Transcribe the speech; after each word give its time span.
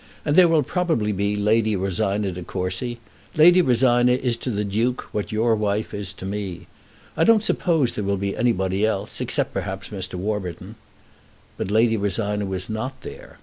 And 0.25 0.35
there 0.35 0.47
will 0.47 0.63
probably 0.63 1.11
be 1.11 1.35
Lady 1.35 1.75
Rosina 1.75 2.31
De 2.31 2.41
Courcy. 2.41 2.97
Lady 3.35 3.61
Rosina 3.61 4.13
is 4.13 4.35
to 4.37 4.49
the 4.49 4.63
Duke 4.63 5.07
what 5.13 5.31
your 5.31 5.55
wife 5.55 5.93
is 5.93 6.11
to 6.13 6.25
me. 6.25 6.65
I 7.15 7.23
don't 7.23 7.43
suppose 7.43 7.93
there 7.93 8.03
will 8.03 8.17
be 8.17 8.35
anybody 8.35 8.83
else, 8.83 9.21
except, 9.21 9.53
perhaps, 9.53 9.89
Mr. 9.89 10.15
Warburton." 10.15 10.73
But 11.55 11.69
Lady 11.69 11.97
Rosina 11.97 12.47
was 12.47 12.67
not 12.67 12.99
there. 13.01 13.37